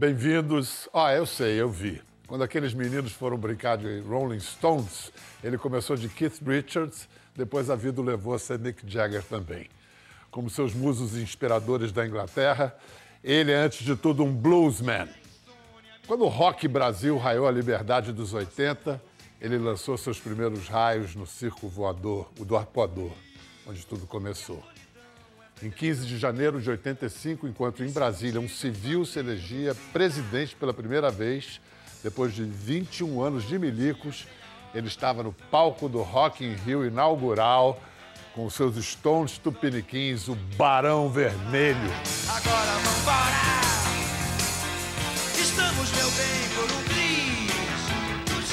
[0.00, 0.88] Bem-vindos.
[0.94, 2.00] Ah, eu sei, eu vi.
[2.26, 5.12] Quando aqueles meninos foram brincar de Rolling Stones,
[5.44, 9.68] ele começou de Keith Richards, depois a vida o levou a ser Mick Jagger também.
[10.30, 12.74] Como seus musos inspiradores da Inglaterra,
[13.22, 15.06] ele é, antes de tudo, um bluesman.
[16.06, 18.98] Quando o rock Brasil raiou a liberdade dos 80,
[19.38, 23.12] ele lançou seus primeiros raios no circo voador, o do Arpoador,
[23.66, 24.64] onde tudo começou.
[25.62, 30.72] Em 15 de janeiro de 85, enquanto em Brasília um civil se elegia presidente pela
[30.72, 31.60] primeira vez,
[32.02, 34.26] depois de 21 anos de milicos,
[34.74, 37.78] ele estava no palco do Rock in Rio inaugural
[38.34, 41.76] com seus Stones tupiniquins, o Barão Vermelho.
[42.26, 43.60] Agora vambora!
[45.38, 46.82] Estamos, meu bem, por um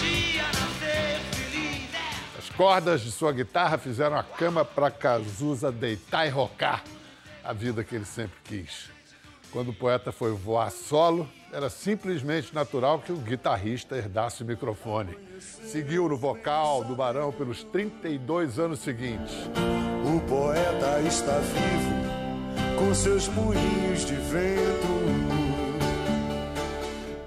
[0.02, 1.90] dia nascer feliz.
[2.38, 6.84] As cordas de sua guitarra fizeram a cama para Cazuza deitar e rocar
[7.48, 8.90] a vida que ele sempre quis.
[9.52, 15.18] Quando o poeta foi voar solo, era simplesmente natural que o guitarrista herdasse o microfone.
[15.40, 19.34] Seguiu no vocal do Barão pelos 32 anos seguintes.
[20.06, 24.98] O poeta está vivo com seus punhos de vento.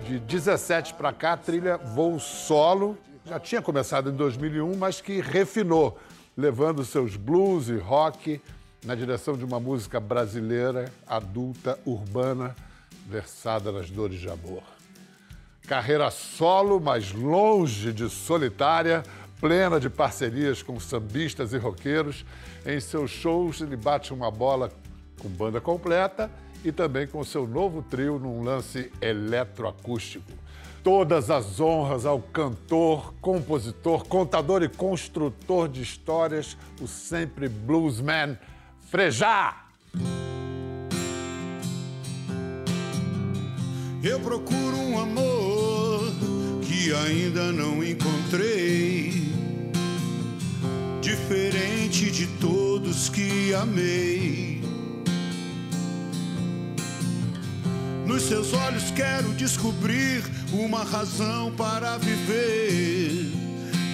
[0.07, 5.23] De 17 para cá, a trilha Voo Solo já tinha começado em 2001, mas que
[5.23, 5.99] refinou,
[6.37, 8.39] levando seus blues e rock
[8.85, 12.57] na direção de uma música brasileira, adulta, urbana,
[13.07, 14.63] versada nas dores de amor.
[15.67, 19.03] Carreira solo, mas longe de solitária,
[19.41, 22.25] plena de parcerias com sambistas e roqueiros.
[22.67, 24.71] Em seus shows, ele bate uma bola
[25.21, 26.31] com banda completa
[26.65, 30.33] e também com seu novo trio num lance eletroacústico.
[30.83, 38.39] Todas as honras ao cantor, compositor, contador e construtor de histórias, o sempre bluesman
[38.91, 39.67] Frejá!
[44.03, 46.13] Eu procuro um amor
[46.63, 49.13] que ainda não encontrei.
[51.01, 54.61] Diferente de todos que amei.
[58.05, 63.31] Nos seus olhos quero descobrir uma razão para viver.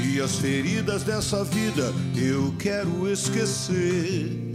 [0.06, 4.45] E as feridas dessa vida eu quero esquecer.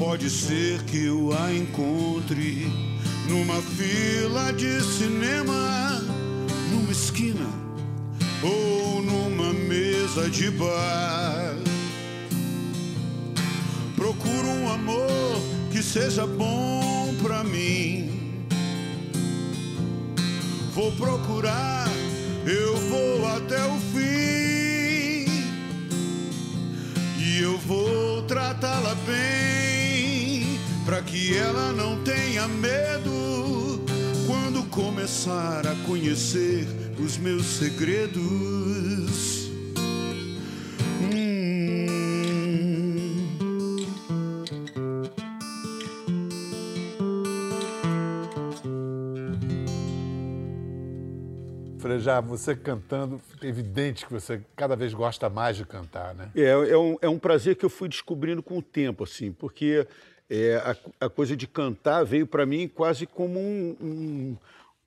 [0.00, 2.66] Pode ser que eu a encontre
[3.28, 6.02] numa fila de cinema,
[6.72, 7.46] numa esquina
[8.42, 11.54] ou numa mesa de bar.
[13.94, 15.38] Procuro um amor
[15.70, 18.46] que seja bom pra mim.
[20.74, 21.86] Vou procurar,
[22.46, 25.30] eu vou até o fim.
[27.18, 29.29] E eu vou tratá-la bem,
[31.00, 33.80] para que ela não tenha medo
[34.26, 36.66] quando começar a conhecer
[37.02, 38.20] os meus segredos.
[41.00, 41.86] Hum.
[51.78, 56.30] Frejá, você cantando, fica evidente que você cada vez gosta mais de cantar, né?
[56.36, 59.86] É, é, um, é um prazer que eu fui descobrindo com o tempo, assim, porque
[60.30, 63.76] é, a, a coisa de cantar veio para mim quase como um.
[63.80, 64.36] um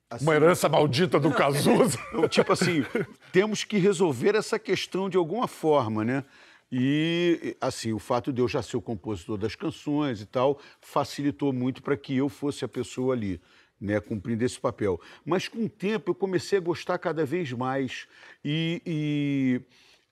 [0.08, 1.98] assim, Uma herança maldita do Cazuza.
[2.30, 2.82] tipo assim,
[3.30, 6.24] temos que resolver essa questão de alguma forma, né?
[6.72, 11.52] E, assim, o fato de eu já ser o compositor das canções e tal facilitou
[11.52, 13.40] muito para que eu fosse a pessoa ali,
[13.80, 14.98] né, cumprindo esse papel.
[15.24, 18.08] Mas com o tempo eu comecei a gostar cada vez mais
[18.44, 19.60] e, e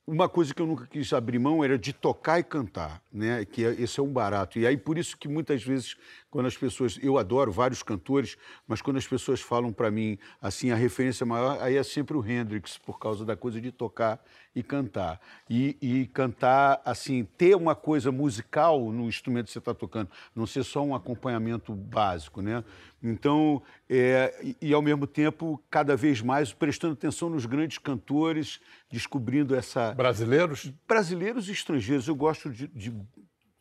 [0.06, 3.44] uma coisa que eu nunca quis abrir mão era de tocar e cantar, né?
[3.44, 4.58] Que é- esse é um barato.
[4.58, 5.96] E aí por isso que muitas vezes
[6.32, 10.70] quando as pessoas, eu adoro vários cantores, mas quando as pessoas falam para mim assim
[10.70, 14.18] a referência maior, aí é sempre o Hendrix por causa da coisa de tocar
[14.56, 15.20] e cantar.
[15.48, 20.46] E, e cantar assim, ter uma coisa musical no instrumento que você está tocando, não
[20.46, 22.64] ser só um acompanhamento básico, né?
[23.02, 28.58] Então, é, e, e, ao mesmo tempo, cada vez mais prestando atenção nos grandes cantores,
[28.90, 29.92] descobrindo essa.
[29.92, 30.72] Brasileiros?
[30.88, 32.08] Brasileiros e estrangeiros.
[32.08, 32.90] Eu gosto de, de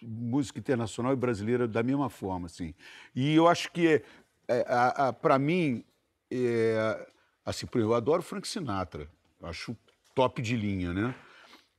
[0.02, 2.74] música internacional e brasileira da mesma forma, assim.
[3.16, 4.02] E eu acho que,
[4.48, 4.64] é,
[5.22, 5.84] para mim,
[6.32, 7.08] é,
[7.46, 9.08] assim, eu adoro Frank Sinatra.
[9.44, 9.76] Acho
[10.14, 11.16] top de linha, né?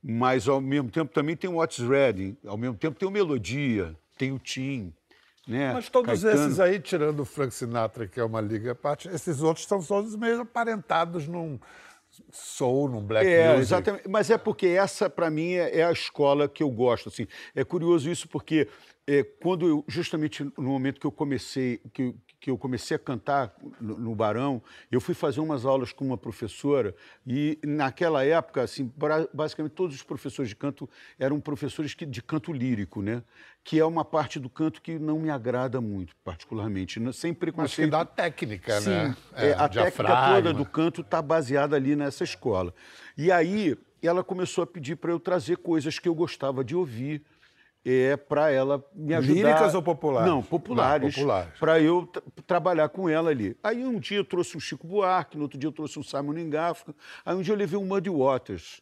[0.01, 2.35] Mas, ao mesmo tempo, também tem o Otis Redding.
[2.45, 4.93] Ao mesmo tempo, tem o Melodia, tem o Tim.
[5.47, 5.73] Né?
[5.73, 6.45] Mas todos Caetano.
[6.45, 9.81] esses aí, tirando o Frank Sinatra, que é uma liga à parte, esses outros são
[9.81, 11.59] todos meio aparentados num
[12.31, 13.61] soul, num black É, music.
[13.61, 14.09] exatamente.
[14.09, 17.09] Mas é porque essa, para mim, é, é a escola que eu gosto.
[17.09, 17.27] Assim.
[17.55, 18.67] É curioso isso porque
[19.07, 22.13] é, quando eu, justamente no momento que eu comecei, que,
[22.43, 24.61] que eu comecei a cantar no, no Barão,
[24.91, 26.93] eu fui fazer umas aulas com uma professora
[27.25, 28.91] e naquela época, assim,
[29.33, 33.23] basicamente todos os professores de canto eram professores que- de canto lírico, né?
[33.63, 37.13] Que é uma parte do canto que não me agrada muito, particularmente, né?
[37.13, 37.91] sem Acho que preconceito.
[37.91, 39.15] dá técnica, Sim, né?
[39.35, 42.73] é, a técnica toda do canto está baseada ali nessa escola.
[43.17, 47.23] E aí ela começou a pedir para eu trazer coisas que eu gostava de ouvir
[47.85, 49.33] é, para ela me ajudar.
[49.33, 50.29] Líricas ou populares?
[50.29, 51.03] Não, populares.
[51.03, 51.59] Não, populares.
[51.59, 53.57] Para eu tra- trabalhar com ela ali.
[53.63, 56.49] Aí um dia eu trouxe um Chico Buarque, no outro dia eu trouxe um Simon
[56.49, 56.95] Garfunkel,
[57.25, 58.81] aí um dia eu levei um Muddy Waters.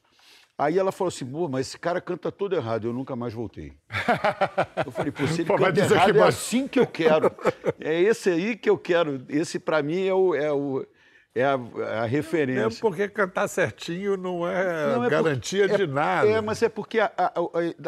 [0.57, 3.73] Aí ela falou assim, pô, mas esse cara canta todo errado, eu nunca mais voltei.
[4.85, 7.31] Eu falei, pô, se ele Pô, canta errado, que é assim que eu quero.
[7.79, 9.25] É esse aí que eu quero.
[9.27, 10.85] Esse, para mim, é, o, é, o,
[11.33, 11.53] é a,
[12.01, 12.63] a referência.
[12.65, 16.27] Mesmo porque cantar certinho não é, Não, é garantia por- de é- nada.
[16.29, 17.33] É, mas é porque a- a-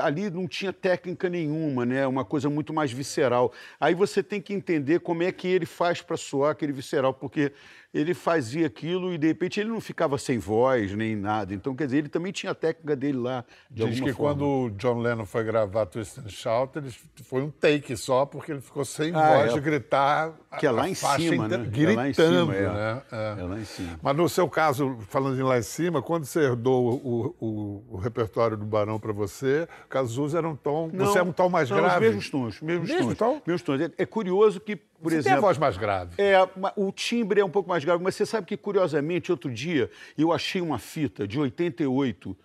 [0.06, 2.07] ali não tinha técnica nenhuma, né?
[2.07, 3.51] Uma coisa muito mais visceral.
[3.80, 7.51] Aí você tem que entender como é que ele faz para soar aquele visceral, porque
[7.94, 11.54] ele fazia aquilo e de repente ele não ficava sem voz nem nada.
[11.54, 13.45] Então, quer dizer, ele também tinha a técnica dele lá.
[13.69, 14.34] De Diz que forma.
[14.36, 16.90] quando o John Lennon foi gravar Twist and Shout, ele,
[17.24, 19.54] foi um take só, porque ele ficou sem Ah, voz é.
[19.54, 20.34] de gritar.
[20.60, 21.56] Que é lá em cima, né?
[21.56, 22.68] É lá em Gritando, cima, é.
[22.74, 23.01] né?
[23.12, 23.36] É.
[23.40, 24.00] É lá em cima.
[24.01, 27.98] Mas no seu caso, falando em lá em cima, quando você herdou o, o- o
[27.98, 30.89] repertório do Barão para você, Cazuza era um tom.
[30.94, 31.96] você é um tom mais não, grave.
[31.96, 33.18] Os mesmos tons, mesmos Mesmo tons.
[33.18, 33.42] tom?
[33.46, 33.81] Mesmos tons.
[33.98, 35.41] É curioso que, por Você tem a exemplo.
[35.41, 36.15] voz mais grave.
[36.17, 36.38] É,
[36.77, 40.31] o timbre é um pouco mais grave, mas você sabe que, curiosamente, outro dia eu
[40.31, 42.35] achei uma fita de 88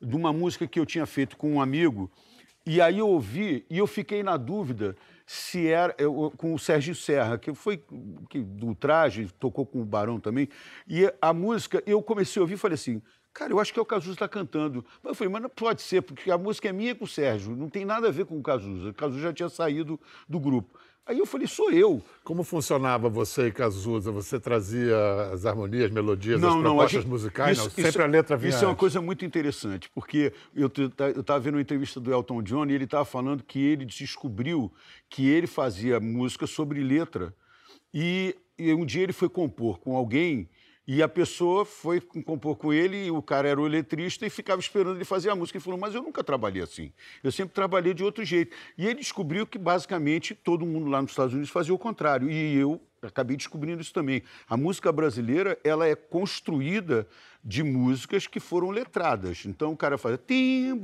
[0.00, 2.10] de uma música que eu tinha feito com um amigo,
[2.64, 4.96] e aí eu ouvi e eu fiquei na dúvida
[5.26, 7.82] se era eu- com o Sérgio Serra, que foi
[8.30, 10.48] que, do traje, tocou com o Barão também,
[10.88, 13.02] e a música, eu comecei a ouvir e falei assim.
[13.34, 14.82] Cara, eu acho que é o Cazuza está cantando.
[15.02, 17.54] Mas eu falei, mas não pode ser, porque a música é minha com o Sérgio,
[17.54, 18.88] não tem nada a ver com o Cazuza.
[18.88, 20.78] O Cazuza já tinha saído do grupo.
[21.06, 22.02] Aí eu falei, sou eu.
[22.24, 24.10] Como funcionava você e Cazuza?
[24.10, 24.96] Você trazia
[25.32, 27.58] as harmonias, melodias, as propostas musicais?
[27.58, 28.80] não, sempre a letra vinha Isso é uma antes.
[28.80, 33.04] coisa muito interessante, porque eu estava vendo uma entrevista do Elton John e ele estava
[33.04, 34.72] falando que ele descobriu
[35.08, 37.32] que ele fazia música sobre letra.
[37.94, 40.48] E, e um dia ele foi compor com alguém
[40.86, 44.60] e a pessoa foi compor com ele, e o cara era o eletrista e ficava
[44.60, 45.58] esperando ele fazer a música.
[45.58, 46.92] Ele falou, mas eu nunca trabalhei assim.
[47.24, 48.54] Eu sempre trabalhei de outro jeito.
[48.78, 52.30] E ele descobriu que, basicamente, todo mundo lá nos Estados Unidos fazia o contrário.
[52.30, 54.22] E eu acabei descobrindo isso também.
[54.48, 57.06] A música brasileira, ela é construída
[57.46, 59.44] de músicas que foram letradas.
[59.46, 60.74] Então o cara faz tim,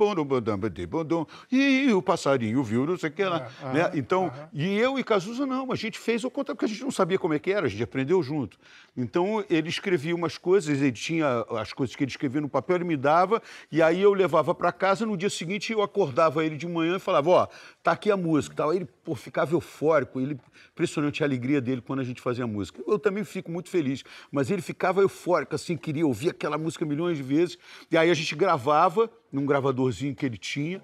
[1.51, 3.51] e o passarinho viu, não sei o que lá.
[3.73, 3.91] né?
[3.95, 6.91] Então, e eu e Cazuza não, a gente fez o contrário, porque a gente não
[6.91, 8.57] sabia como é que era, a gente aprendeu junto.
[8.95, 12.85] Então ele escrevia umas coisas, ele tinha as coisas que ele escrevia no papel, ele
[12.85, 16.67] me dava, e aí eu levava para casa, no dia seguinte eu acordava ele de
[16.67, 17.47] manhã e falava, ó,
[17.81, 18.55] tá aqui a música.
[18.55, 18.69] Tal.
[18.69, 20.39] Aí ele pô, ficava eufórico, ele,
[20.71, 22.81] impressionante a alegria dele quando a gente fazia música.
[22.87, 27.17] Eu também fico muito feliz, mas ele ficava eufórico, assim, queria ouvir aquela música milhões
[27.17, 27.57] de vezes.
[27.91, 30.81] E aí a gente gravava num gravadorzinho que ele tinha,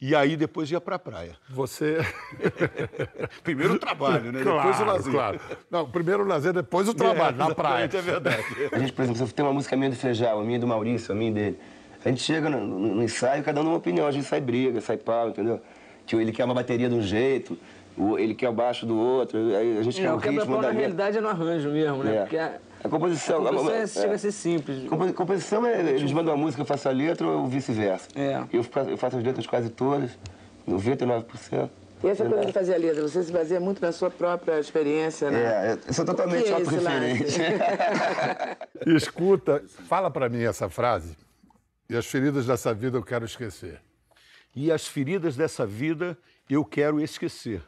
[0.00, 1.36] e aí depois ia para a praia.
[1.50, 1.98] Você.
[3.42, 4.42] Primeiro o trabalho, né?
[4.42, 5.12] claro, depois o lazer.
[5.12, 5.40] claro.
[5.70, 7.84] Não, primeiro o lazer, depois o trabalho, na praia.
[7.84, 8.44] É verdade.
[8.72, 11.12] A gente, por exemplo, se tem uma música minha do Feijão, a minha do Maurício,
[11.12, 11.58] a minha dele.
[12.04, 14.06] A gente chega no, no- no ensaio, cada um dá uma opinião.
[14.06, 15.60] A gente sai briga, sai pau, entendeu?
[16.06, 17.58] Que ele quer uma bateria de um jeito,
[18.00, 20.56] o- ele quer o baixo do outro, aí a gente É, quer o o ritmo
[20.56, 20.72] na da letra.
[20.80, 22.16] realidade é no arranjo mesmo, né?
[22.16, 22.20] É.
[22.22, 23.46] Porque a, A composição...
[23.46, 24.88] a composição é, é- chega a ser simples.
[24.88, 28.08] Compo- Composição é, eles mandam a música, eu faço a letra ou vice-versa.
[28.16, 28.42] É.
[28.52, 30.10] Eu, faço, eu faço as letras quase todas,
[30.66, 31.68] 99%.
[32.02, 35.30] E essa coisa de fazer a letra, você se baseia muito na sua própria experiência,
[35.30, 35.42] né?
[35.72, 37.38] É, eu sou totalmente é autorreferente.
[38.86, 41.14] Escuta, fala para mim essa frase.
[41.90, 43.80] E as feridas dessa vida eu quero esquecer.
[44.56, 46.16] E as feridas dessa vida
[46.48, 47.60] eu quero esquecer.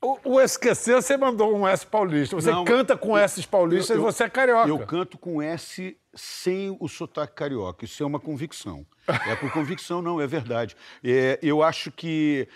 [0.00, 2.36] O, o esquecer, você mandou um S paulista.
[2.36, 4.68] Você Não, canta com S paulista Eu- e você é carioca.
[4.68, 7.84] Eu canto com S sem o sotaque carioca.
[7.84, 8.86] Isso é uma convicção.
[9.08, 10.76] É por convicção, não, é verdade.
[11.02, 12.46] É, eu acho que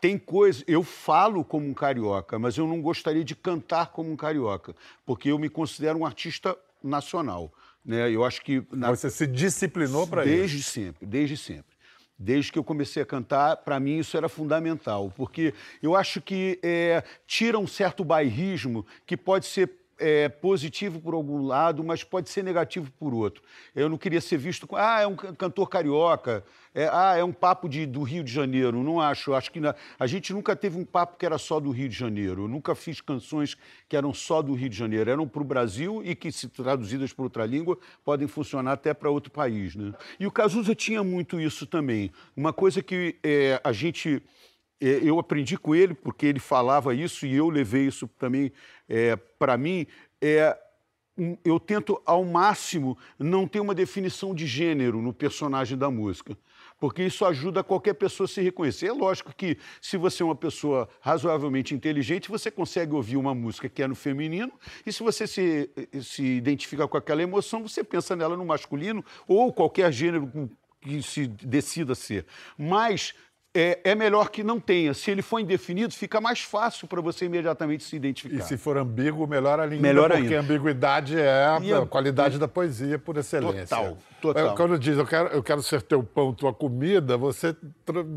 [0.00, 0.64] tem coisa.
[0.66, 4.74] Eu falo como um carioca, mas eu não gostaria de cantar como um carioca,
[5.04, 7.52] porque eu me considero um artista nacional.
[7.84, 8.10] Né?
[8.10, 8.64] Eu acho que.
[8.72, 10.34] na- Você se disciplinou para isso.
[10.34, 11.75] Desde sempre, desde sempre.
[12.18, 16.58] Desde que eu comecei a cantar, para mim isso era fundamental, porque eu acho que
[16.62, 22.28] é, tira um certo bairrismo que pode ser é, positivo por algum lado, mas pode
[22.28, 23.42] ser negativo por outro.
[23.74, 27.24] Eu não queria ser visto como, ah, é um can- cantor carioca, é, ah, é
[27.24, 28.82] um papo de, do Rio de Janeiro.
[28.82, 29.34] Não acho.
[29.34, 31.96] Acho que na- a gente nunca teve um papo que era só do Rio de
[31.96, 32.42] Janeiro.
[32.42, 33.56] Eu nunca fiz canções
[33.88, 35.10] que eram só do Rio de Janeiro.
[35.10, 39.10] Eram para o Brasil e que, se traduzidas para outra língua, podem funcionar até para
[39.10, 39.74] outro país.
[39.74, 39.92] Né?
[40.20, 42.10] E o Cazuza tinha muito isso também.
[42.36, 44.22] Uma coisa que é, a gente
[44.80, 48.52] eu aprendi com ele, porque ele falava isso e eu levei isso também
[48.88, 49.86] é, para mim.
[50.20, 50.56] É,
[51.44, 56.36] eu tento, ao máximo, não ter uma definição de gênero no personagem da música.
[56.78, 58.88] Porque isso ajuda qualquer pessoa a se reconhecer.
[58.88, 63.66] É lógico que, se você é uma pessoa razoavelmente inteligente, você consegue ouvir uma música
[63.66, 64.52] que é no feminino,
[64.84, 65.70] e se você se,
[66.02, 70.50] se identifica com aquela emoção, você pensa nela no masculino ou qualquer gênero
[70.82, 72.26] que se decida ser.
[72.58, 73.14] Mas
[73.58, 74.92] é, é melhor que não tenha.
[74.94, 78.36] Se ele for indefinido, fica mais fácil para você imediatamente se identificar.
[78.36, 80.36] E se for ambíguo, melhor ainda, Melhor porque ainda.
[80.36, 83.66] a ambiguidade é a a- qualidade da poesia por excelência.
[83.66, 84.52] Total, total.
[84.52, 87.56] É, Quando diz eu quero, eu quero ser teu pão, tua comida, você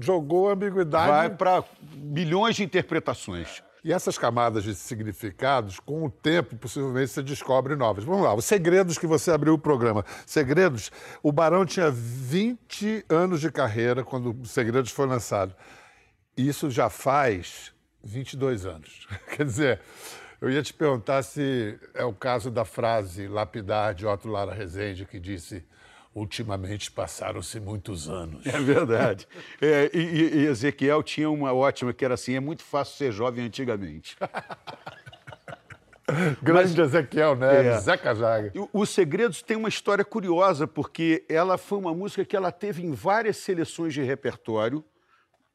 [0.01, 1.07] jogou a ambiguidade.
[1.11, 1.63] Vai para
[1.95, 3.63] milhões de interpretações.
[3.83, 8.03] E essas camadas de significados, com o tempo, possivelmente você descobre novas.
[8.03, 10.03] Vamos lá, os segredos que você abriu o programa.
[10.25, 10.91] Segredos,
[11.23, 15.55] o Barão tinha 20 anos de carreira quando o Segredos foi lançado.
[16.35, 19.07] Isso já faz 22 anos.
[19.35, 19.81] Quer dizer,
[20.41, 25.05] eu ia te perguntar se é o caso da frase lapidar de Otto Lara Rezende,
[25.05, 25.65] que disse:
[26.13, 28.45] Ultimamente passaram-se muitos anos.
[28.45, 29.27] É verdade.
[29.61, 33.45] É, e, e- Ezequiel tinha uma ótima que era assim: é muito fácil ser jovem
[33.45, 34.17] antigamente.
[36.41, 37.79] Grande Ezequiel Neves, É.
[37.79, 38.51] Zeca Jaga.
[38.55, 42.83] O- Os Segredos tem uma história curiosa, porque ela foi uma música que ela teve
[42.83, 44.83] em várias seleções de repertório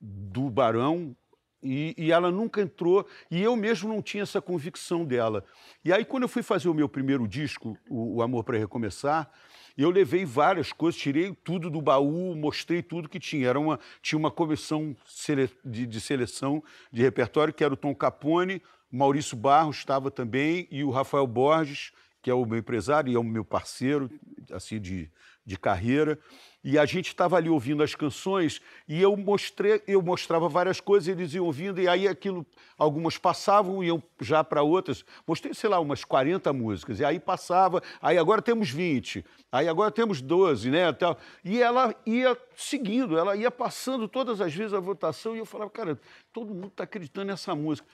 [0.00, 1.16] do Barão
[1.60, 5.44] e, e ela nunca entrou, e eu mesmo não tinha essa convicção dela.
[5.84, 9.28] E aí, quando eu fui fazer o meu primeiro disco, O, o Amor para Recomeçar,
[9.76, 13.48] eu levei várias coisas, tirei tudo do baú, mostrei tudo que tinha.
[13.48, 16.62] Era uma, tinha uma comissão sele- de, de seleção
[16.92, 21.92] de repertório, que era o Tom Capone, Maurício Barros estava também, e o Rafael Borges,
[22.22, 24.08] que é o meu empresário e é o meu parceiro
[24.52, 25.10] assim de,
[25.44, 26.18] de carreira.
[26.64, 31.06] E a gente estava ali ouvindo as canções e eu mostrei, eu mostrava várias coisas,
[31.06, 32.46] eles iam ouvindo e aí aquilo,
[32.78, 35.04] algumas passavam iam já para outras.
[35.26, 39.90] Mostrei, sei lá, umas 40 músicas e aí passava, aí agora temos 20, aí agora
[39.90, 41.18] temos 12, né, tal.
[41.44, 45.70] E ela ia seguindo, ela ia passando todas as vezes a votação e eu falava,
[45.70, 46.00] cara,
[46.32, 47.86] todo mundo está acreditando nessa música.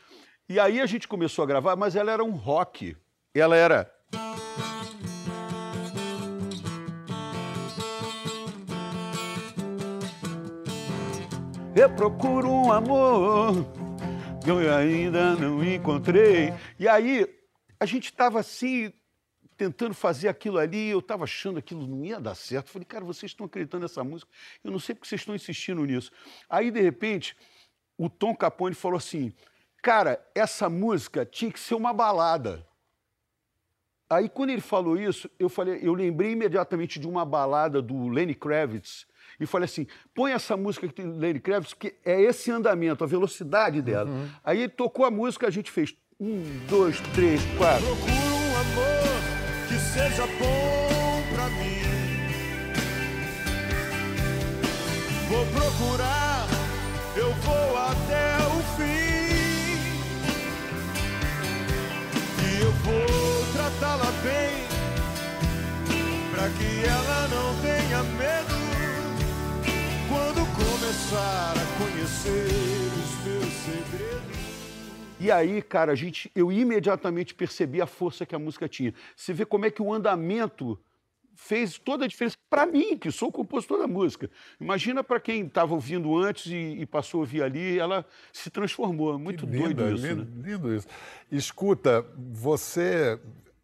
[0.49, 2.97] E aí a gente começou a gravar, mas ela era um rock.
[3.35, 3.93] Ela era
[11.75, 13.65] Eu procuro um amor
[14.43, 16.53] que eu ainda não encontrei.
[16.77, 17.29] E aí,
[17.79, 18.93] a gente estava assim,
[19.57, 22.71] tentando fazer aquilo ali, eu estava achando aquilo não ia dar certo.
[22.71, 24.29] Falei, cara, vocês estão acreditando nessa música?
[24.65, 26.11] Eu não sei porque vocês estão insistindo nisso.
[26.49, 27.37] Aí, de repente,
[27.97, 29.33] o Tom Capone falou assim:
[29.81, 32.67] cara, essa música tinha que ser uma balada.
[34.09, 38.35] Aí, quando ele falou isso, eu falei, eu lembrei imediatamente de uma balada do Lenny
[38.35, 39.07] Kravitz
[39.41, 43.03] e falei assim: põe essa música que tem do Lenny Kravitz, que é esse andamento,
[43.03, 44.11] a velocidade dela.
[44.45, 47.87] Aí ele tocou a música, a gente fez um, dois, três, quatro.
[47.87, 49.21] Procuro um amor
[49.67, 51.81] que seja bom pra mim.
[55.31, 56.47] Vou procurar,
[57.17, 59.01] eu vou até o fim.
[62.45, 64.67] E eu vou tratá-la bem,
[66.33, 68.50] pra que ela não tenha medo.
[70.69, 72.47] Começar a conhecer
[73.01, 74.41] os meus segredos.
[75.19, 78.95] E aí, cara, a gente, eu imediatamente percebi a força que a música tinha.
[79.15, 80.79] Você vê como é que o andamento
[81.35, 84.31] fez toda a diferença para mim, que sou o compositor da música.
[84.61, 89.19] Imagina para quem estava ouvindo antes e, e passou a ouvir ali, ela se transformou.
[89.19, 90.51] Muito doido isso, lindo, né?
[90.51, 90.87] lindo isso.
[91.31, 93.19] Escuta, você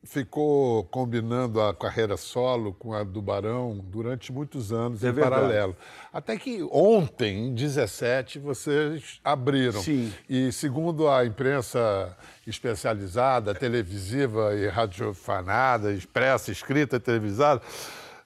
[0.07, 5.35] ficou combinando a carreira solo com a do Barão durante muitos anos É em verdade.
[5.35, 5.77] paralelo.
[6.13, 9.83] Até que ontem, em 17, vocês abriram.
[9.83, 10.13] Sim.
[10.29, 17.61] E segundo a imprensa especializada, televisiva e radiofanada, expressa, escrita, televisada,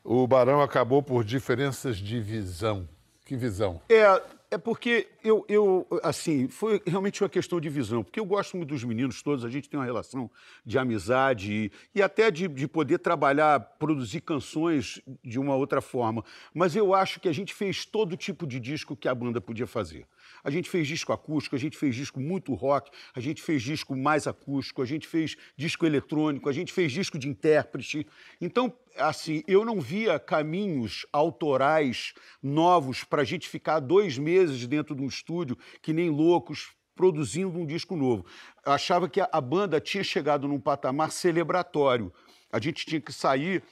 [0.04, 2.88] o Barão acabou por diferenças de visão.
[3.24, 3.80] Que visão?
[3.88, 4.20] É,
[4.50, 8.70] é porque eu, eu, assim, foi realmente uma questão de visão, porque eu gosto muito
[8.70, 10.28] dos meninos todos, a gente tem uma relação
[10.66, 16.24] de amizade e, e até de, de poder trabalhar, produzir canções de uma outra forma.
[16.52, 19.68] Mas eu acho que a gente fez todo tipo de disco que a banda podia
[19.68, 20.04] fazer.
[20.42, 23.96] A gente fez disco acústico, a gente fez disco muito rock, a gente fez disco
[23.96, 28.06] mais acústico, a gente fez disco eletrônico, a gente fez disco de intérprete.
[28.40, 34.94] Então, assim, eu não via caminhos autorais novos para a gente ficar dois meses dentro
[34.94, 38.26] de um estúdio que nem loucos produzindo um disco novo.
[38.64, 42.12] Eu achava que a, banda tinha chegado num patamar celebratório.
[42.52, 43.62] A gente tinha que sair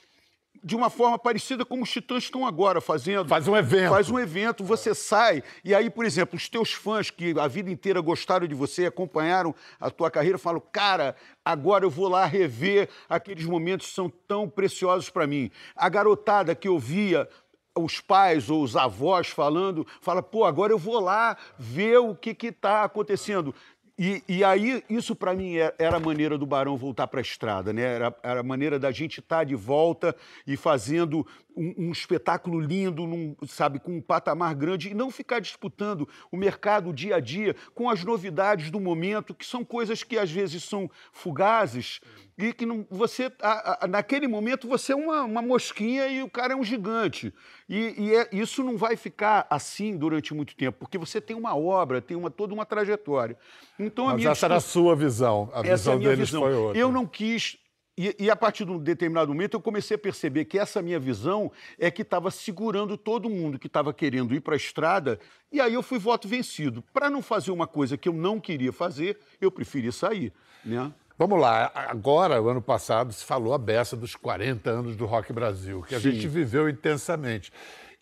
[0.63, 3.27] de uma forma parecida como os Titãs estão agora fazendo.
[3.27, 3.89] Faz um evento.
[3.89, 7.69] Faz um evento, você sai, e aí, por exemplo, os teus fãs que a vida
[7.69, 12.89] inteira gostaram de você, acompanharam a tua carreira, falam, cara, agora eu vou lá rever
[13.07, 15.49] aqueles momentos que são tão preciosos para mim.
[15.75, 17.27] A garotada que ouvia
[17.75, 22.35] os pais ou os avós falando, fala, pô, agora eu vou lá ver o que
[22.47, 23.53] está acontecendo.
[24.01, 27.21] E, e aí, isso para mim era, era a maneira do Barão voltar para a
[27.21, 27.81] estrada, né?
[27.81, 30.15] Era, era a maneira da gente estar de volta
[30.47, 35.41] e fazendo um, um espetáculo lindo, num, sabe, com um patamar grande e não ficar
[35.41, 40.17] disputando o mercado dia a dia com as novidades do momento, que são coisas que
[40.17, 41.99] às vezes são fugazes
[42.39, 46.29] e que não, você, a- a- naquele momento, você é uma, uma mosquinha e o
[46.29, 47.33] cara é um gigante.
[47.67, 51.55] E, e é- isso não vai ficar assim durante muito tempo, porque você tem uma
[51.55, 53.37] obra, tem uma, toda uma trajetória.
[53.77, 55.49] Então, a Mas minha essa era a sua visão.
[55.53, 56.41] A essa é visão a deles visão.
[56.41, 56.79] foi outra.
[56.79, 57.57] Eu não quis.
[57.97, 60.97] E, e a partir de um determinado momento eu comecei a perceber que essa minha
[60.97, 65.19] visão é que estava segurando todo mundo que estava querendo ir para a estrada.
[65.51, 66.81] E aí eu fui voto vencido.
[66.93, 70.31] Para não fazer uma coisa que eu não queria fazer, eu preferi sair.
[70.63, 70.89] Né?
[71.19, 75.33] Vamos lá, agora, o ano passado, se falou a beça dos 40 anos do Rock
[75.33, 76.13] Brasil, que a Sim.
[76.13, 77.51] gente viveu intensamente.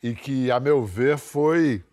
[0.04, 1.84] E que, a meu ver, foi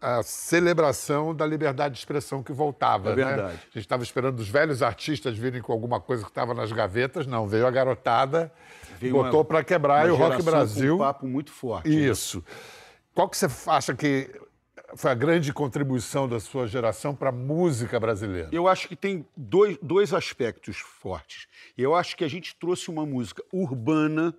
[0.00, 3.12] a celebração da liberdade de expressão que voltava.
[3.12, 3.24] É né?
[3.24, 3.54] verdade.
[3.54, 7.24] A gente estava esperando os velhos artistas virem com alguma coisa que estava nas gavetas,
[7.24, 8.52] não, veio a garotada,
[8.98, 10.96] Veio botou para quebrar e o Rock Brasil.
[10.96, 11.88] Um papo muito forte.
[11.88, 11.94] né?
[11.94, 12.44] Isso.
[13.14, 14.28] Qual que você acha que
[14.96, 18.48] foi a grande contribuição da sua geração para a música brasileira?
[18.52, 21.46] Eu acho que tem dois, dois aspectos fortes.
[21.76, 24.34] Eu acho que a gente trouxe uma música urbana,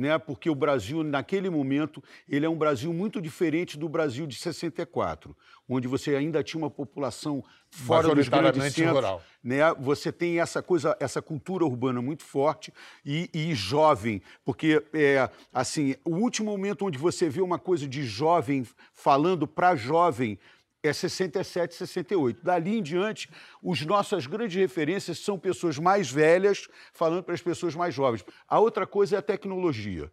[0.00, 0.18] né?
[0.18, 5.36] porque o Brasil, naquele momento, ele é um Brasil muito diferente do Brasil de 64,
[5.68, 8.94] onde você ainda tinha uma população fora dos grandes centros.
[8.94, 9.22] rural.
[9.44, 9.58] Né?
[9.78, 12.72] Você tem essa coisa, essa cultura urbana muito forte
[13.04, 18.02] e, e jovem, porque é, assim, o último momento onde você vê uma coisa de
[18.02, 20.38] jovem falando para jovem
[20.82, 22.42] é 67, 68.
[22.42, 23.28] Dali em diante,
[23.62, 28.24] os nossas grandes referências são pessoas mais velhas falando para as pessoas mais jovens.
[28.48, 30.10] A outra coisa é a tecnologia.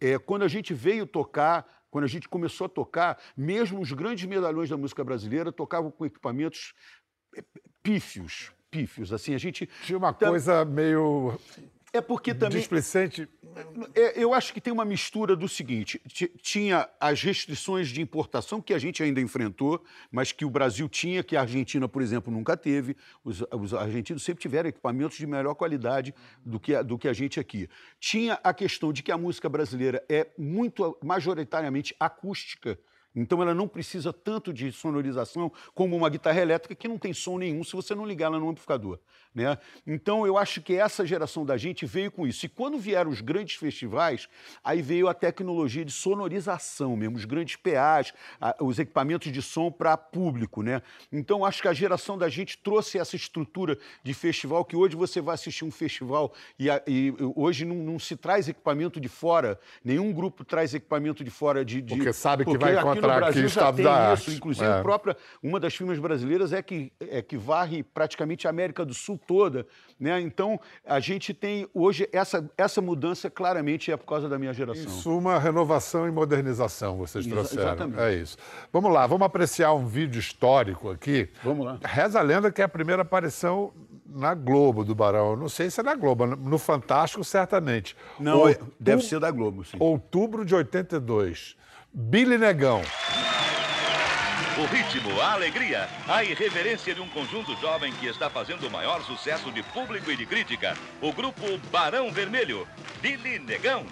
[0.00, 4.24] É, quando a gente veio tocar, quando a gente começou a tocar, mesmo os grandes
[4.24, 6.72] medalhões da música brasileira tocavam com equipamentos
[7.36, 7.44] é,
[7.82, 9.12] pífios, pífios.
[9.12, 11.38] Assim, a gente Tinha uma coisa meio
[11.92, 13.28] é porque também displicente.
[13.94, 18.60] é, eu acho que tem uma mistura do seguinte: ti- tinha as restrições de importação
[18.60, 22.32] que a gente ainda enfrentou, mas que o Brasil tinha, que a Argentina, por exemplo,
[22.32, 22.96] nunca teve.
[23.24, 27.12] Os, os argentinos sempre tiveram equipamentos de melhor qualidade do que, a- do que a
[27.12, 27.68] gente aqui.
[27.98, 32.78] Tinha a questão de que a música brasileira é muito majoritariamente acústica.
[33.14, 37.38] Então ela não precisa tanto de sonorização como uma guitarra elétrica que não tem som
[37.38, 38.98] nenhum se você não ligar ela no amplificador.
[39.34, 39.56] Né?
[39.86, 42.44] Então eu acho que essa geração da gente veio com isso.
[42.46, 44.28] E quando vieram os grandes festivais,
[44.62, 48.12] aí veio a tecnologia de sonorização mesmo, os grandes PAs,
[48.60, 50.62] os equipamentos de som para público.
[50.62, 50.82] Né?
[51.12, 55.20] Então acho que a geração da gente trouxe essa estrutura de festival que hoje você
[55.20, 59.58] vai assistir um festival e, a- e hoje não, não se traz equipamento de fora,
[59.84, 61.80] nenhum grupo traz equipamento de fora de.
[61.80, 62.74] de- Porque sabe que porque vai
[63.08, 64.30] encontrar aqui Brasil o já estado tem da isso.
[64.30, 64.36] arte.
[64.36, 64.82] Inclusive, É.
[64.82, 69.18] própria, uma das firmas brasileiras é que, é que varre praticamente a América do Sul
[69.26, 69.66] toda.
[69.98, 70.20] Né?
[70.20, 74.54] Então, a gente tem hoje essa, essa mudança claramente é por causa da minha Em
[74.54, 74.88] geração.
[74.90, 77.62] suma, renovação e modernização vocês Exa- trouxeram.
[77.64, 78.00] exatamente.
[78.00, 78.36] É isso.
[78.72, 81.28] Vamos lá, vamos apreciar um vídeo histórico aqui.
[81.42, 81.78] Vamos lá.
[81.84, 83.72] Reza a lenda que é a primeira aparição
[84.06, 85.36] na Globo do Barão.
[85.36, 87.96] Não sei se é na Globo, no Fantástico, certamente.
[88.18, 89.76] Não, é- deve ser da Globo, sim.
[89.78, 91.56] Outubro de 82.
[91.92, 92.82] Billy Negão.
[94.56, 99.02] O ritmo, a alegria, a irreverência de um conjunto jovem que está fazendo o maior
[99.02, 100.76] sucesso de público e de crítica.
[101.00, 102.66] O grupo Barão Vermelho,
[103.00, 103.84] Billy Negão.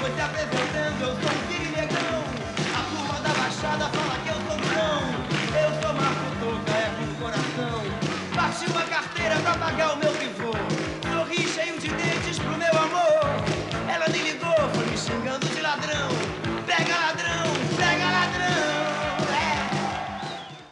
[0.00, 2.24] Um apresentando, eu sou um Billy Negão
[2.74, 4.07] A turma da Baixada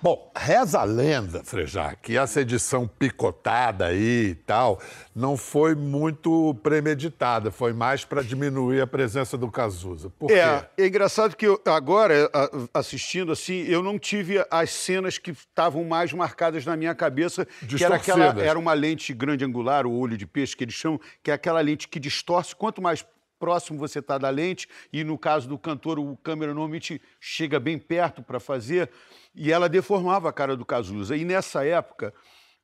[0.07, 4.81] Bom, reza a lenda, Frejá, que essa edição picotada aí e tal
[5.13, 10.09] não foi muito premeditada, foi mais para diminuir a presença do Cazuza.
[10.17, 10.83] Por É, quê?
[10.85, 15.83] é engraçado que eu, agora, a- assistindo assim, eu não tive as cenas que estavam
[15.83, 20.17] mais marcadas na minha cabeça, que era aquela era uma lente grande angular, o olho
[20.17, 23.05] de peixe que eles chamam, que é aquela lente que distorce, quanto mais
[23.39, 27.79] próximo você está da lente, e no caso do cantor, o câmera normalmente chega bem
[27.79, 28.91] perto para fazer,
[29.35, 31.17] e ela deformava a cara do Cazuza.
[31.17, 32.13] E nessa época,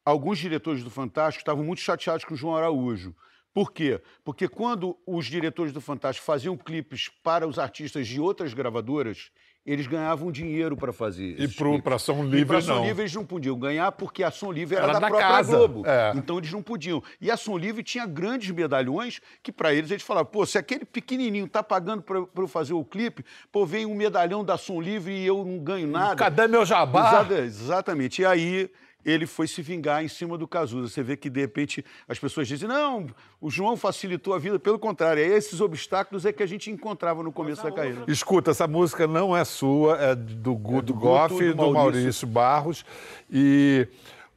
[0.05, 3.15] alguns diretores do Fantástico estavam muito chateados com o João Araújo.
[3.55, 4.01] Por quê?
[4.25, 9.31] Porque quando os diretores do Fantástico faziam clipes para os artistas de outras gravadoras,
[9.65, 11.41] eles ganhavam dinheiro para fazer.
[11.41, 11.81] E clipes.
[11.83, 12.85] pra Som E Livre, pra não.
[12.85, 15.57] Livre eles não podiam ganhar porque a Som Livre era, Era da da própria casa,
[15.57, 15.83] Globo.
[15.87, 16.13] é.
[16.17, 17.03] Então eles não podiam.
[17.21, 20.85] E a Som Livre tinha grandes medalhões que para eles eles falavam, pô, se aquele
[20.85, 25.13] pequenininho tá pagando para eu fazer o clipe, pô, vem um medalhão da Som Livre
[25.13, 26.17] e eu não ganho nada.
[26.17, 27.09] Cadê meu jabá?
[27.09, 28.23] Exata- exatamente.
[28.23, 28.71] E aí
[29.05, 30.89] ele foi se vingar em cima do Cazuza.
[30.89, 33.07] Você vê que, de repente, as pessoas dizem, não,
[33.41, 34.59] o João facilitou a vida.
[34.59, 38.05] Pelo contrário, é esses obstáculos é que a gente encontrava no começo da carreira.
[38.09, 42.01] Escuta, essa música não é sua, é do Guto do Goff e do do Maurício.
[42.03, 42.85] Maurício Barros.
[43.31, 43.89] E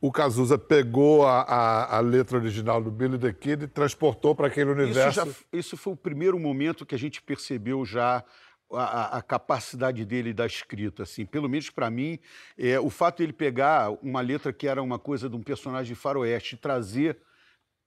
[0.01, 4.47] o Cazuza pegou a, a- a letra original do Billy the Kid e transportou para
[4.47, 5.11] aquele Isso, universo.
[5.25, 8.23] já, isso foi o primeiro momento que a gente percebeu já
[8.71, 11.25] a, a- capacidade dele da escrita, assim.
[11.25, 12.19] Pelo menos para mim,
[12.57, 15.93] é, o fato de ele pegar uma letra que era uma coisa de um personagem
[15.93, 17.17] de faroeste e trazer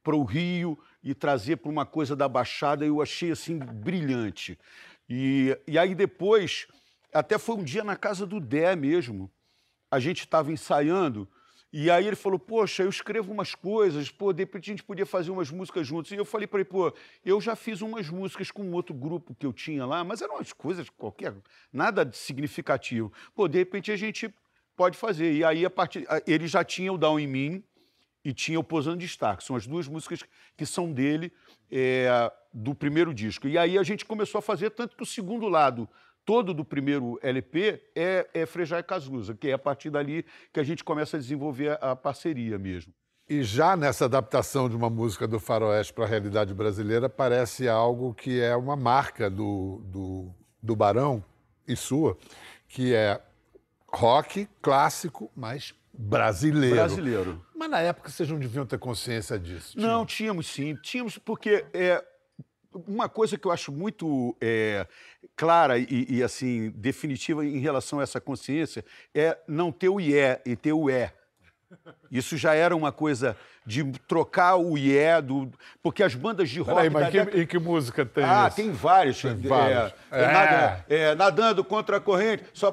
[0.02, 4.58] para o Rio e trazer para uma coisa da Baixada, eu achei assim brilhante.
[5.08, 6.66] E, e aí depois,
[7.12, 9.30] até foi um dia na casa do Dé mesmo,
[9.90, 11.28] a gente estava ensaiando
[11.70, 15.04] e aí ele falou, poxa, eu escrevo umas coisas, pô, de repente a gente podia
[15.04, 16.10] fazer umas músicas juntos.
[16.10, 16.92] E eu falei para ele, pô,
[17.24, 20.52] eu já fiz umas músicas com outro grupo que eu tinha lá, mas eram umas
[20.52, 21.34] coisas qualquer,
[21.70, 23.12] nada significativo.
[23.34, 24.32] Pô, de repente a gente
[24.74, 25.32] pode fazer.
[25.34, 27.64] E aí a partir, ele já tinha o Down em Mim
[28.24, 29.44] e tinha o Posando de Destaque.
[29.44, 30.24] São as duas músicas
[30.56, 31.30] que são dele,
[31.70, 33.46] é, do primeiro disco.
[33.46, 35.86] E aí a gente começou a fazer, tanto que o segundo lado
[36.28, 40.60] todo do primeiro LP é, é Frejá e Cazuza, que é a partir dali que
[40.60, 42.92] a gente começa a desenvolver a parceria mesmo.
[43.26, 48.12] E já nessa adaptação de uma música do faroeste para a realidade brasileira, parece algo
[48.12, 51.24] que é uma marca do, do, do Barão
[51.66, 52.14] e sua,
[52.68, 53.18] que é
[53.90, 56.76] rock clássico, mas brasileiro.
[56.76, 57.44] Brasileiro.
[57.56, 59.80] Mas na época vocês não deviam ter consciência disso.
[59.80, 60.74] Não, tínhamos sim.
[60.74, 62.04] Tínhamos porque é,
[62.86, 64.86] uma coisa que eu acho muito é,
[65.34, 70.42] clara e, e, assim definitiva em relação a essa consciência é não ter o ié
[70.44, 71.14] e ter o é.
[72.10, 75.50] Isso já era uma coisa de trocar o ié do.
[75.82, 76.74] Porque as bandas de rock.
[76.74, 78.56] Peraí, mas que, década- em que música tem Ah, isso?
[78.56, 79.20] tem vários.
[79.20, 79.92] Tem é, vários.
[80.10, 80.32] é, É.
[80.32, 82.72] nada- é, nadando contra a corrente, só é,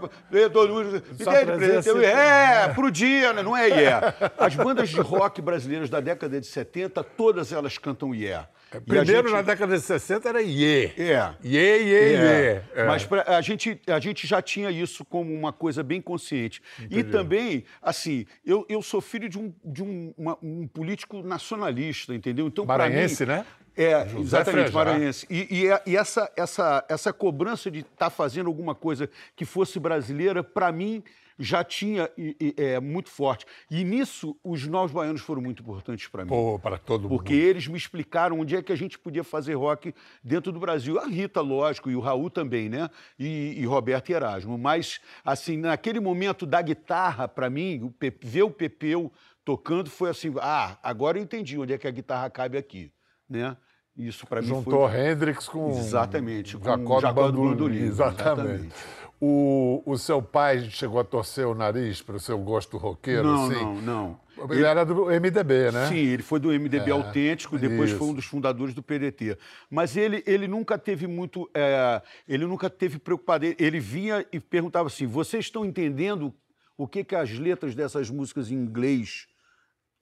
[1.43, 1.45] entende?
[1.57, 3.41] presença Eu- É, pro dia, né?
[3.43, 3.99] não é ié.
[4.37, 8.47] As bandas de rock brasileiras da década de 70, todas elas cantam ié.
[8.73, 10.91] E a Primeiro, gente- na década de 60, era Iê.
[10.97, 11.33] É.
[11.41, 12.61] Iê, Iê, Iê.
[12.75, 12.85] É.
[12.85, 16.61] Mas pra- a, gente, a gente já tinha isso como uma coisa bem consciente.
[16.91, 22.13] E também, assim, eu, eu sou filho de um, de um, uma- um político nacionalista,
[22.13, 22.47] entendeu?
[22.47, 23.45] Então, Maranhense, mim, né?
[23.77, 24.73] É, José exatamente, Frejá.
[24.85, 25.27] maranhense.
[25.29, 29.79] E, e, é- e essa, essa, essa cobrança de estar fazendo alguma coisa que fosse
[29.79, 31.03] brasileira, para mim,
[31.37, 33.45] já tinha e- e, é, muito forte.
[33.69, 36.29] E nisso, os Novos Baianos foram muito importantes para mim.
[36.29, 37.43] Pô, para todo Porque mundo.
[37.43, 39.93] eles me explicaram onde é que a gente podia fazer rock
[40.23, 40.99] dentro do Brasil.
[40.99, 42.89] A Rita, lógico, e o Raul também, né?
[43.19, 44.57] E, e Roberto e Erasmo.
[44.57, 49.11] Mas, assim, naquele momento da guitarra, para mim, o Pe- ver o Pepeu
[49.43, 52.91] tocando foi assim: ah, agora eu entendi onde é que a guitarra cabe aqui,
[53.29, 53.57] né?
[53.97, 54.99] Isso para mim Juntou foi...
[55.09, 57.49] Hendrix com Exatamente, com do do Bandolim.
[57.51, 58.21] Bandolim, Exatamente.
[58.67, 58.75] exatamente.
[59.19, 63.45] O, o seu pai chegou a torcer o nariz para o seu gosto roqueiro, Não,
[63.45, 63.55] assim?
[63.63, 64.19] não, não.
[64.49, 65.87] Ele era do MDB, né?
[65.87, 68.11] Sim, ele foi do MDB É, autêntico, depois foi isso.
[68.11, 69.37] um dos fundadores do PDT.
[69.69, 71.49] Mas ele, ele nunca teve muito.
[71.53, 73.45] é, ele nunca teve preocupado.
[73.45, 76.33] Ele, ele vinha e perguntava assim: vocês estão entendendo
[76.77, 79.25] o que, que as letras dessas músicas em inglês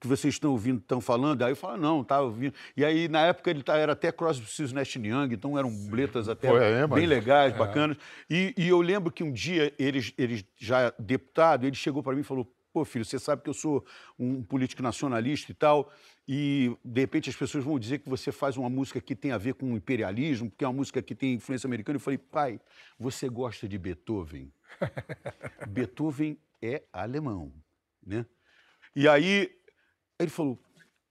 [0.04, 1.42] que vocês estão ouvindo estão falando?
[1.44, 2.54] Aí eu falava, não, estava ouvindo.
[2.76, 6.28] E aí, na época, ele tá- era até Crosby, Stills, Nash Young, então eram letras
[6.28, 7.96] até é, bem legais, bacanas.
[8.30, 12.20] E, e eu lembro que um dia, ele, ele já deputado, ele chegou para mim
[12.20, 13.86] e falou, pô, filho, você sabe que eu sou
[14.20, 15.90] um político nacionalista e tal,
[16.28, 19.38] e de repente as pessoas vão dizer que você faz uma música que tem a
[19.38, 21.96] ver com o imperialismo, porque é uma música que tem influência americana.
[21.96, 22.60] Eu falei, pai,
[23.00, 24.52] você gosta de Beethoven?
[25.70, 27.54] Beethoven é alemão,
[28.06, 28.26] né?
[28.96, 29.52] E aí
[30.24, 30.60] ele falou,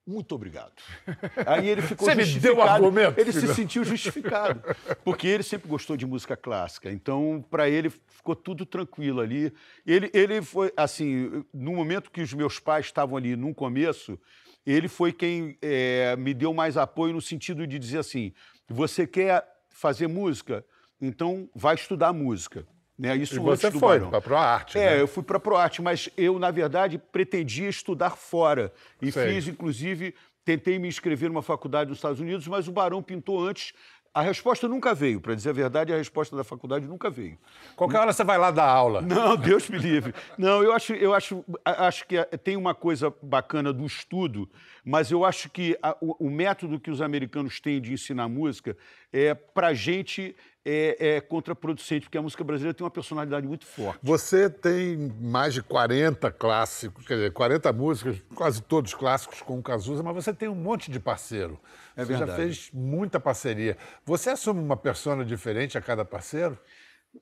[0.07, 0.73] muito obrigado.
[1.47, 2.69] Aí ele ficou Você me deu justificado.
[2.71, 3.55] argumento, Ele se filho.
[3.55, 4.63] sentiu justificado,
[5.05, 6.91] porque ele sempre gostou de música clássica.
[6.91, 9.53] Então, para ele ficou tudo tranquilo ali.
[9.87, 14.19] Ele, ele foi assim, no momento que os meus pais estavam ali no começo,
[14.67, 18.33] ele foi quem eh, me deu mais apoio no sentido de dizer assim:
[18.69, 20.65] você quer fazer música,
[21.01, 22.67] então vai estudar música.
[23.03, 23.17] Né?
[23.17, 25.01] Isso E antes você do foi para a arte, É, né?
[25.01, 28.73] eu fui para a ProArte, mas eu, na verdade, pretendia estudar fora.
[29.01, 29.35] E Sei.
[29.35, 33.73] fiz, inclusive, tentei me inscrever numa faculdade nos Estados Unidos, mas o Barão pintou antes
[34.15, 37.39] A resposta nunca veio, para dizer a verdade, a resposta da faculdade nunca veio.
[37.75, 39.01] Qualquer hora você vai lá dar aula.
[39.15, 40.13] Não, Deus me livre.
[40.37, 44.47] Não, eu acho, eu acho, acho que tem uma coisa bacana do estudo,
[44.85, 48.77] mas eu acho que a- o, o método que os americanos têm de ensinar música
[49.13, 53.99] é para gente é, é contraproducente, porque a música brasileira tem uma personalidade muito forte.
[54.03, 59.63] Você tem mais de 40 clássicos, quer dizer, 40 músicas, quase todos clássicos com o
[59.63, 61.61] Cazuza, mas você tem um monte de parceiro.
[61.97, 62.43] É você já verdade.
[62.43, 63.77] fez muita parceria.
[64.05, 66.57] Você assume uma persona diferente a cada parceiro?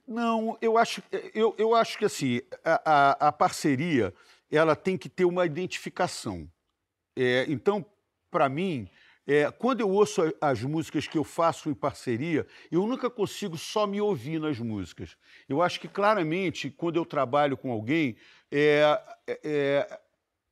[0.06, 1.02] Não, eu acho,
[1.34, 4.14] eu, eu acho que assim, a, a- a parceria
[4.50, 6.46] ela tem que ter uma identificação.
[7.16, 7.84] É, então,
[8.30, 8.88] para mim,
[9.32, 13.86] é, quando eu ouço as músicas que eu faço em parceria, eu nunca consigo só
[13.86, 15.16] me ouvir nas músicas.
[15.48, 18.16] Eu acho que claramente, quando eu trabalho com alguém,
[18.50, 18.82] é,
[19.28, 20.00] é, é,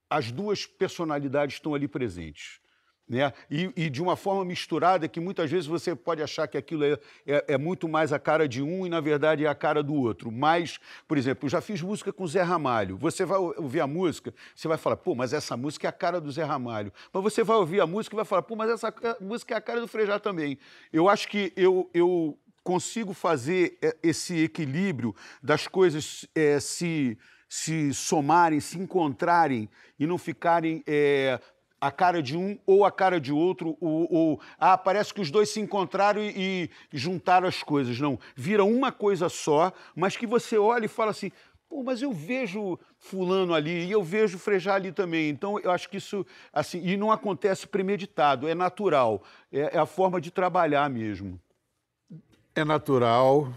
[0.08, 2.60] as duas personalidades estão ali presentes.
[3.08, 3.32] Né?
[3.50, 6.98] E, e de uma forma misturada que muitas vezes você pode achar que aquilo é,
[7.26, 9.94] é, é muito mais a cara de um e, na verdade, é a cara do
[9.94, 10.30] outro.
[10.30, 12.98] Mas, por exemplo, eu já fiz música com Zé Ramalho.
[12.98, 16.20] Você vai ouvir a música, você vai falar, pô, mas essa música é a cara
[16.20, 16.92] do Zé Ramalho.
[17.10, 19.56] Mas você vai ouvir a música e vai falar, pô, mas essa ca- música é
[19.56, 20.58] a cara do Frejá também.
[20.92, 27.16] Eu acho que eu, eu consigo fazer é, esse equilíbrio das coisas é, se,
[27.48, 31.40] se somarem, se encontrarem e não ficarem é,
[31.80, 35.30] a cara de um ou a cara de outro, ou, ou- ah, parece que os
[35.30, 37.98] dois se encontraram e, e juntaram as coisas.
[38.00, 41.30] Não, vira uma coisa só, mas que você olha e fala assim,
[41.68, 45.28] pô, mas eu vejo fulano ali e eu vejo Frejá ali também.
[45.28, 49.86] Então, eu acho que isso, assim, e não acontece premeditado, é natural, é, é a
[49.86, 51.40] forma de trabalhar mesmo.
[52.54, 53.52] É natural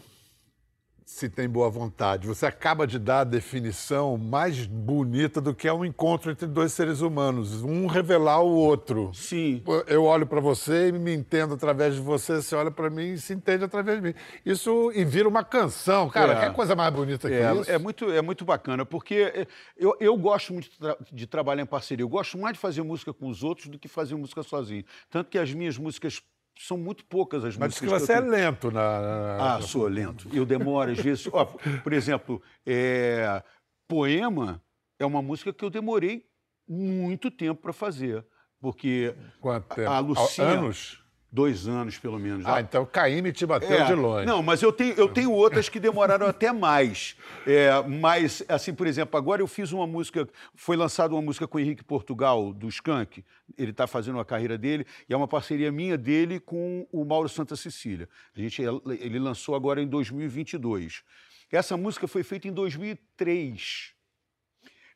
[1.05, 2.27] se tem boa vontade.
[2.27, 6.71] Você acaba de dar a definição mais bonita do que é um encontro entre dois
[6.73, 9.11] seres humanos, um revelar o outro.
[9.13, 9.61] Sim.
[9.87, 13.17] Eu olho para você e me entendo através de você, você olha para mim e
[13.17, 14.13] se entende através de mim.
[14.45, 16.33] Isso e vira uma canção, cara.
[16.33, 16.49] É.
[16.49, 17.69] Que coisa mais bonita que É, isso?
[17.71, 21.65] é muito, é muito bacana, porque eu, eu gosto muito de, tra- de trabalhar em
[21.65, 22.03] parceria.
[22.03, 24.83] Eu gosto mais de fazer música com os outros do que fazer música sozinho.
[25.09, 26.21] Tanto que as minhas músicas
[26.67, 27.89] são muito poucas as Mas músicas.
[27.89, 29.02] que você eu é lento na.
[29.02, 30.28] na- Ah, sou lento.
[30.34, 31.28] Eu demoro às vezes.
[31.32, 31.45] Ó,
[31.84, 33.41] por exemplo, é,
[33.88, 34.62] Poema
[35.00, 36.26] é uma música que eu demorei
[36.67, 38.26] muito tempo para fazer.
[38.60, 39.89] Porque Quanto tempo?
[39.89, 40.47] a Lucinha.
[40.47, 41.00] Anos?
[41.33, 42.45] Dois anos, pelo menos.
[42.45, 44.25] Ah, então Caíme te bateu É, de longe.
[44.25, 47.15] Não, mas eu tenho, eu tenho outras que demoraram até mais.
[47.47, 51.57] É, mas, assim, por exemplo, agora eu fiz uma música, foi lançada uma música com
[51.57, 53.23] o Henrique Portugal, do Skank.
[53.57, 57.29] Ele está fazendo a carreira dele, e é uma parceria minha dele com o Mauro
[57.29, 58.09] Santa Cecília.
[58.35, 58.61] A gente,
[58.99, 61.01] ele lançou agora em 2022.
[61.49, 63.93] Essa música foi feita em 2003.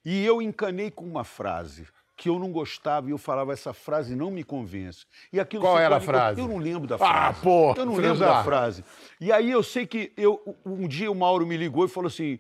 [0.04, 1.88] E eu encanei com uma frase
[2.18, 5.06] que eu não gostava e eu falava essa frase não me convence.
[5.34, 6.40] E aquilo Qual era a frase?
[6.40, 7.42] Eu não lembro da Ah, frase.
[7.42, 8.84] pô, Eu não lembro da frase.
[9.20, 12.40] E aí eu sei que eu um dia o Mauro me ligou e falou assim: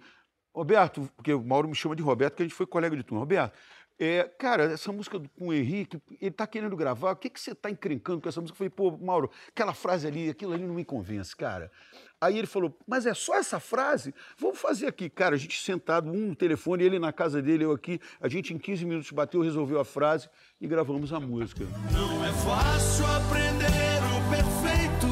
[0.56, 3.20] "Roberto, porque o Mauro me chama de Roberto, que a gente foi colega de turma.
[3.22, 3.54] Roberto,
[3.99, 7.12] é, cara, essa música com o Henrique, ele tá querendo gravar.
[7.12, 10.08] O que que você tá encrencando com essa música?" Eu falei: "Pô, Mauro, aquela frase
[10.08, 11.71] ali, aquilo ali não me convence, cara."
[12.19, 14.13] Aí ele falou: Mas é só essa frase?
[14.38, 15.10] Vamos fazer aqui.
[15.10, 17.99] Cara, a gente sentado, um no telefone, ele na casa dele, eu aqui.
[18.19, 20.29] A gente em 15 minutos bateu, resolveu a frase
[20.60, 21.65] e gravamos a música.
[21.91, 25.05] Não é fácil aprender o perfeito.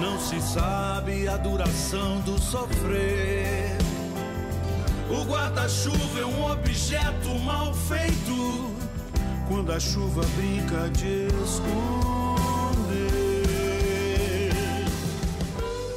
[0.00, 3.63] Não se sabe a duração do sofrer.
[5.10, 8.74] O guarda-chuva é um objeto mal feito.
[9.46, 12.54] Quando a chuva brinca de esconder.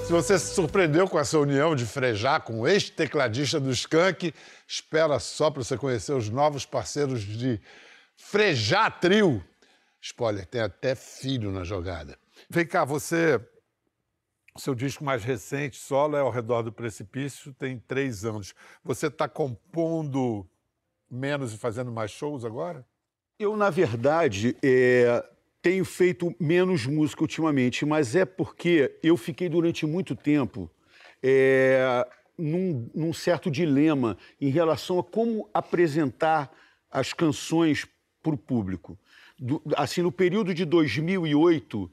[0.06, 4.34] Se você se surpreendeu com essa união de Frejá com o ex-tecladista do Skank,
[4.68, 7.62] espera só para você conhecer os novos parceiros de
[8.16, 9.44] Frejá Trio.
[10.02, 12.18] Spoiler, tem até filho na jogada.
[12.50, 13.40] Vem cá, você.
[14.58, 18.54] Seu disco mais recente, solo, é Ao Redor do Precipício, tem três anos.
[18.84, 20.48] Você está compondo
[21.10, 22.86] menos e fazendo mais shows agora?
[23.40, 25.24] Eu, na verdade, é,
[25.62, 30.70] tenho feito menos música ultimamente, mas é porque eu fiquei durante muito tempo
[31.22, 32.06] é,
[32.38, 36.52] num, num certo dilema em relação a como apresentar
[36.90, 37.88] as canções
[38.24, 38.98] para o público.
[39.38, 41.92] Do- assim, no período de 2008,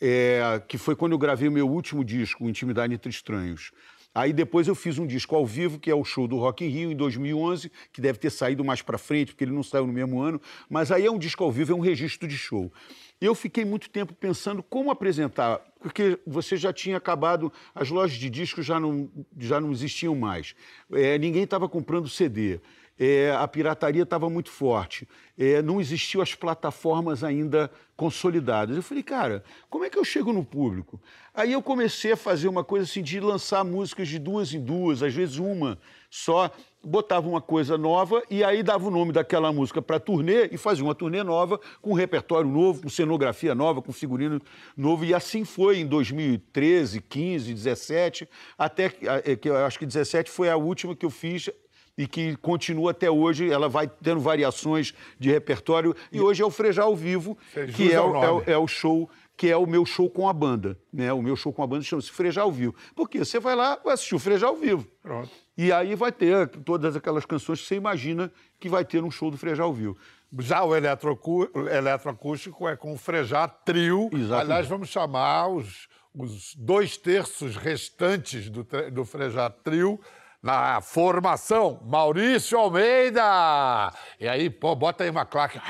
[0.00, 3.72] é, que foi quando eu gravei o meu último disco, Intimidade Entre Estranhos.
[4.12, 6.68] Aí depois eu fiz um disco ao vivo, que é o show do Rock in
[6.68, 9.92] Rio, em 2011, que deve ter saído mais para frente, porque ele não saiu no
[9.92, 10.40] mesmo ano.
[10.68, 12.72] Mas aí é um disco ao vivo, é um registro de show.
[13.20, 18.28] Eu fiquei muito tempo pensando como apresentar, porque você já tinha acabado, as lojas de
[18.28, 19.08] discos já não,
[19.38, 20.56] já não existiam mais.
[20.92, 22.58] É, ninguém estava comprando CD.
[23.00, 25.08] É, a pirataria estava muito forte,
[25.38, 28.76] é, não existiam as plataformas ainda consolidadas.
[28.76, 31.00] Eu falei, cara, como é que eu chego no público?
[31.32, 35.02] Aí eu comecei a fazer uma coisa assim de lançar músicas de duas em duas,
[35.02, 35.78] às vezes uma
[36.10, 36.50] só,
[36.82, 40.84] botava uma coisa nova e aí dava o nome daquela música para turnê e fazia
[40.84, 44.42] uma turnê nova com repertório novo, com cenografia nova, com figurino
[44.76, 48.92] novo e assim foi em 2013, 15, 17, até
[49.24, 51.48] eh, que eu acho que 17 foi a última que eu fiz
[51.96, 56.50] e que continua até hoje, ela vai tendo variações de repertório e, hoje é o
[56.50, 57.36] Frejá ao vivo,
[57.74, 58.44] que é o, é, o, nome.
[58.46, 59.08] é o show
[59.40, 61.10] que é o meu show com a banda, né?
[61.14, 62.74] O meu show com a banda chama-se Frejá ao vivo.
[62.94, 64.86] Porque você vai lá, vai assistir o Frejá ao vivo.
[65.02, 65.30] Pronto.
[65.56, 69.30] E aí vai ter todas aquelas canções que você imagina que vai ter num show
[69.30, 69.96] do Frejá ao vivo.
[70.40, 74.10] Já o eletroacústico é com o Frejá Trio.
[74.12, 74.44] Exatamente.
[74.44, 79.98] Aliás, vamos chamar os, os dois terços restantes do, do Frejá Trio
[80.42, 81.80] na formação.
[81.84, 83.90] Maurício Almeida!
[84.18, 85.60] E aí, pô, bota aí uma claque.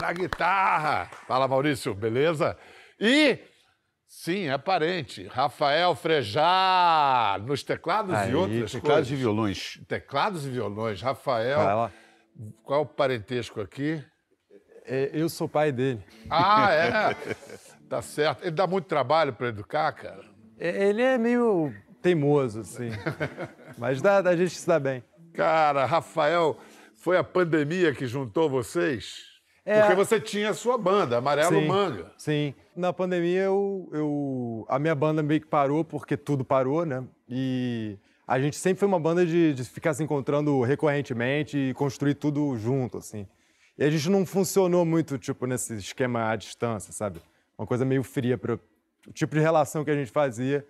[0.00, 1.10] Na guitarra.
[1.26, 2.56] Fala, Maurício, beleza?
[2.98, 3.38] E,
[4.06, 9.10] sim, é parente, Rafael Frejá, nos teclados e Aí, outras Teclados coisas.
[9.10, 9.80] e violões.
[9.88, 11.02] Teclados e violões.
[11.02, 11.90] Rafael,
[12.62, 14.02] qual é o parentesco aqui?
[14.84, 16.04] É, eu sou pai dele.
[16.28, 16.90] Ah, é?
[17.88, 18.42] tá certo.
[18.42, 20.24] Ele dá muito trabalho para educar, cara.
[20.58, 22.90] É, Ele é meio teimoso, assim.
[23.78, 25.02] Mas dá, a gente se dá bem.
[25.32, 26.56] Cara, Rafael,
[26.96, 29.30] foi a pandemia que juntou vocês?
[29.64, 29.80] É.
[29.80, 32.12] Porque você tinha a sua banda, Amarelo Sim, Manga.
[32.16, 32.54] Sim.
[32.74, 37.04] Na pandemia, eu, eu- a minha banda meio que parou, porque tudo parou, né?
[37.28, 42.14] E a gente sempre foi uma banda de, de ficar se encontrando recorrentemente e construir
[42.14, 43.26] tudo junto, assim.
[43.78, 47.20] E a gente não funcionou muito, tipo, nesse esquema à distância, sabe?
[47.56, 50.66] Uma coisa meio fria para o tipo de relação que a gente fazia.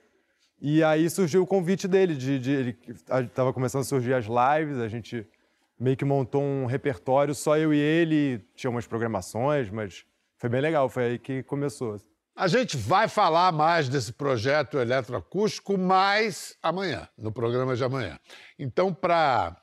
[0.60, 2.78] E aí surgiu o convite dele, de, de ele
[3.24, 5.26] estava começando a surgir as lives, a gente
[5.78, 10.04] meio que montou um repertório, só eu e ele, tinha umas programações, mas
[10.36, 11.98] foi bem legal, foi aí que começou.
[12.36, 18.18] A gente vai falar mais desse projeto eletroacústico mais amanhã, no programa de amanhã.
[18.58, 19.56] Então, para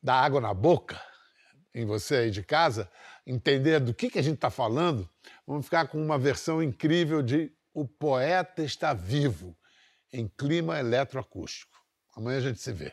[0.00, 1.00] dar água na boca
[1.74, 2.88] em você aí de casa,
[3.26, 5.08] entender do que, que a gente está falando,
[5.46, 9.56] vamos ficar com uma versão incrível de O Poeta Está Vivo,
[10.12, 11.76] em clima eletroacústico.
[12.16, 12.92] Amanhã a gente se vê.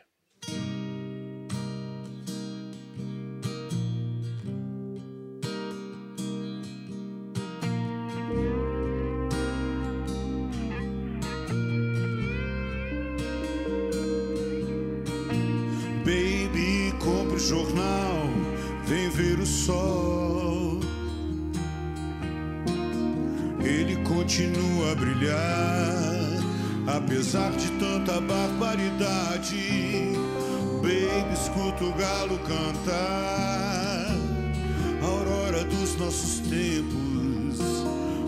[16.06, 18.28] Baby, compra o jornal,
[18.86, 20.82] vem ver o sol.
[23.64, 26.03] Ele continua a brilhar,
[27.24, 30.12] apesar de tanta barbaridade.
[30.82, 34.12] Baby, escuta o galo cantar,
[35.02, 37.60] a aurora dos nossos tempos.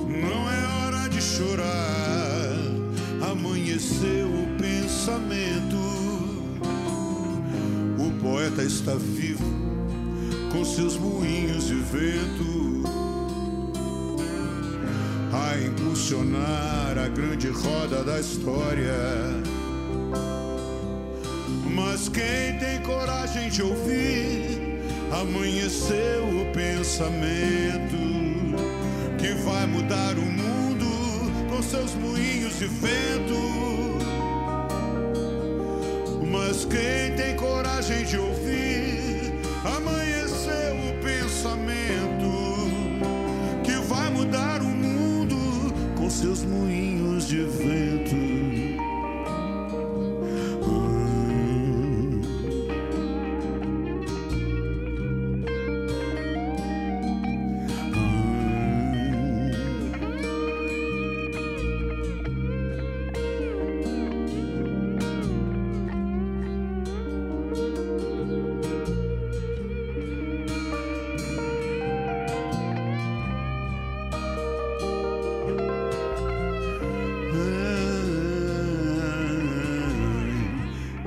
[0.07, 2.55] Não é hora de chorar,
[3.29, 5.75] amanheceu o pensamento.
[7.99, 9.43] O poeta está vivo
[10.53, 12.64] com seus moinhos de vento
[15.35, 18.93] a impulsionar a grande roda da história.
[21.69, 24.79] Mas quem tem coragem de ouvir
[25.11, 27.97] amanheceu o pensamento
[29.17, 30.85] que vai mudar o mundo
[31.49, 33.35] com seus moinhos de vento.
[36.31, 42.14] Mas quem tem coragem de ouvir, amanheceu o pensamento
[46.55, 48.24] com seus moinhos de vento.